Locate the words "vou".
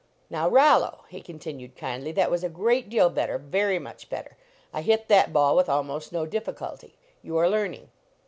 7.23-7.37